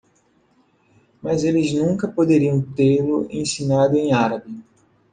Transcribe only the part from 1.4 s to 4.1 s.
eles nunca poderiam tê-lo ensinado